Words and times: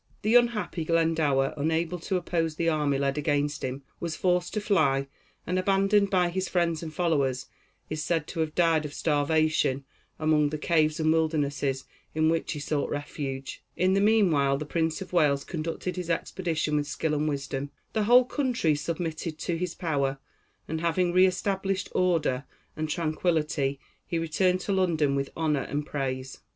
The 0.23 0.33
unhappy 0.33 0.83
Glendower, 0.83 1.53
unable 1.57 1.99
to 1.99 2.15
oppose 2.17 2.55
the 2.55 2.69
army 2.69 2.97
led 2.97 3.19
against 3.19 3.63
him, 3.63 3.83
was 3.99 4.15
forced 4.15 4.51
to 4.55 4.59
fly, 4.59 5.05
and, 5.45 5.59
abandoned 5.59 6.09
by 6.09 6.29
his 6.29 6.49
friends 6.49 6.81
and 6.81 6.91
followers, 6.91 7.45
is 7.87 8.03
said 8.03 8.25
to 8.29 8.39
have 8.39 8.55
died 8.55 8.83
of 8.83 8.95
starvation 8.95 9.85
among 10.17 10.49
the 10.49 10.57
caves 10.57 10.99
and 10.99 11.13
wildernesses 11.13 11.83
in 12.15 12.29
which 12.29 12.53
he 12.53 12.59
sought 12.59 12.89
refuge. 12.89 13.61
In 13.77 13.93
the 13.93 14.01
meanwhile 14.01 14.57
the 14.57 14.65
Prince 14.65 15.03
of 15.03 15.13
Wales 15.13 15.43
conducted 15.43 15.97
his 15.97 16.09
expedition 16.09 16.77
with 16.77 16.87
skill 16.87 17.13
and 17.13 17.29
wisdom; 17.29 17.69
the 17.93 18.05
whole 18.05 18.25
country 18.25 18.73
submitted 18.73 19.37
to 19.37 19.55
his 19.55 19.75
power; 19.75 20.17
and 20.67 20.81
having 20.81 21.13
re 21.13 21.27
established 21.27 21.89
order 21.93 22.45
and 22.75 22.89
tranquillity, 22.89 23.79
he 24.07 24.17
returned 24.17 24.61
to 24.61 24.71
London 24.73 25.13
with 25.15 25.29
honor 25.37 25.61
and 25.69 25.85
praise. 25.85 26.39